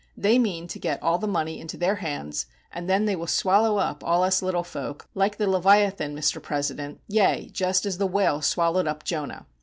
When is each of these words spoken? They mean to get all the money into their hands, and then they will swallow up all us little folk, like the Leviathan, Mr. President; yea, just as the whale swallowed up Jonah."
They 0.17 0.39
mean 0.39 0.65
to 0.69 0.79
get 0.79 0.99
all 1.03 1.19
the 1.19 1.27
money 1.27 1.59
into 1.59 1.77
their 1.77 1.97
hands, 1.97 2.47
and 2.71 2.89
then 2.89 3.05
they 3.05 3.15
will 3.15 3.27
swallow 3.27 3.77
up 3.77 4.03
all 4.03 4.23
us 4.23 4.41
little 4.41 4.63
folk, 4.63 5.07
like 5.13 5.37
the 5.37 5.45
Leviathan, 5.47 6.15
Mr. 6.15 6.41
President; 6.41 6.99
yea, 7.07 7.49
just 7.53 7.85
as 7.85 7.99
the 7.99 8.07
whale 8.07 8.41
swallowed 8.41 8.87
up 8.87 9.03
Jonah." 9.03 9.45